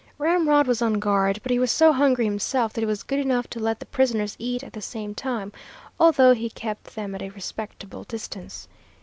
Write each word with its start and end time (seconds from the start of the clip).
Ramrod 0.17 0.65
was 0.65 0.81
on 0.81 0.95
guard, 0.95 1.39
but 1.43 1.51
he 1.51 1.59
was 1.59 1.69
so 1.69 1.93
hungry 1.93 2.25
himself 2.25 2.73
that 2.73 2.81
he 2.81 2.87
was 2.87 3.03
good 3.03 3.19
enough 3.19 3.47
to 3.51 3.59
let 3.59 3.79
the 3.79 3.85
prisoners 3.85 4.35
eat 4.39 4.63
at 4.63 4.73
the 4.73 4.81
same 4.81 5.13
time, 5.13 5.51
although 5.99 6.33
he 6.33 6.49
kept 6.49 6.95
them 6.95 7.13
at 7.13 7.21
a 7.21 7.29
respectable 7.29 8.03
distance. 8.05 8.67